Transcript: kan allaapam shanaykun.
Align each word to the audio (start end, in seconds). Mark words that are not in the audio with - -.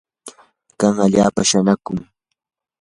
kan 0.79 0.93
allaapam 1.05 1.45
shanaykun. 1.49 1.97